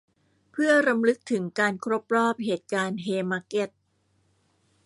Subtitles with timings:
[0.51, 3.69] เพื่อรำลึกถึงการครบรอบเหตุการณ์เฮย์มาร์เก็ต